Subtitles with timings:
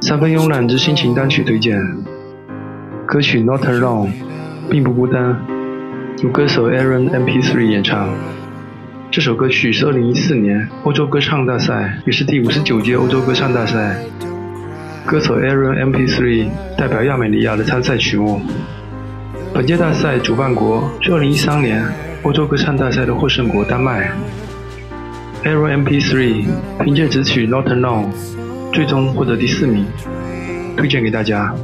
[0.00, 1.78] 三分慵懒之心情单曲推荐，
[3.06, 4.08] 歌曲《Not Alone》
[4.70, 5.36] 并不孤单，
[6.22, 8.08] 由歌手 Aaron M P Three 演唱。
[9.10, 14.02] 这首歌曲是2014年欧洲歌唱大赛，也是第五十九届欧洲歌唱大赛。
[15.08, 18.42] 歌手 Aaron MP3 代表亚美尼亚的参赛曲目。
[19.54, 21.82] 本届大赛主办国是2013年
[22.24, 24.12] 欧洲歌唱大赛的获胜国丹麦。
[25.44, 26.44] Aaron MP3
[26.84, 28.12] 凭借此曲《Not Alone》
[28.74, 29.86] 最终获得第四名，
[30.76, 31.54] 推荐给大家。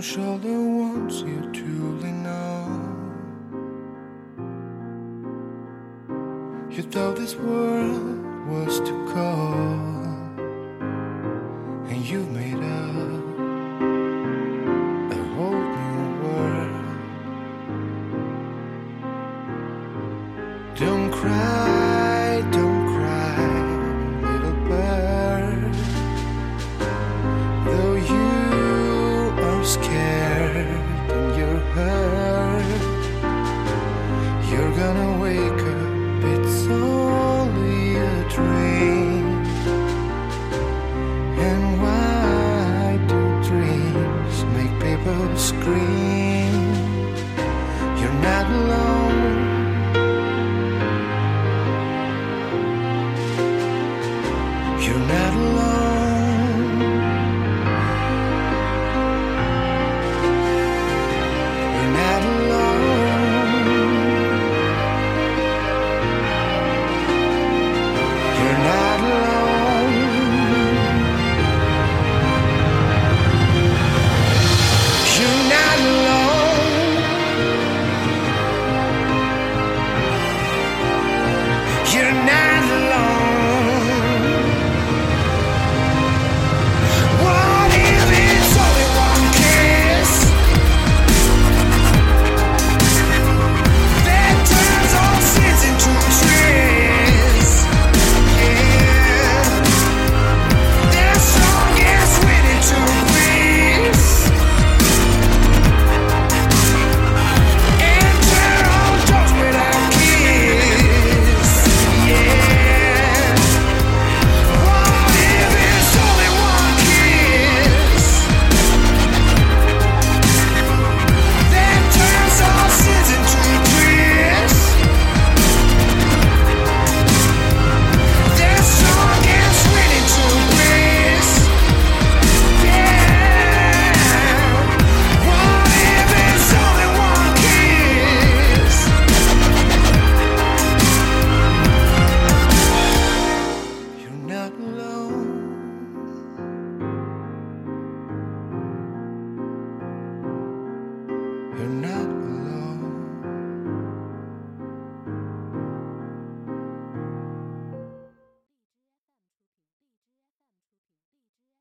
[0.00, 2.66] Show the ones you truly know.
[6.70, 10.40] You thought this world was too cold,
[11.90, 13.22] and you made up
[15.12, 16.86] a whole new world.
[20.76, 21.69] Don't cry.
[45.50, 45.99] scream.